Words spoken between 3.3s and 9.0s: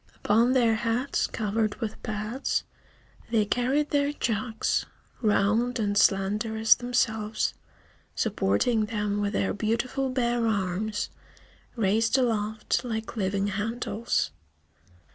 carried their jugs, round and slender as themselves, supporting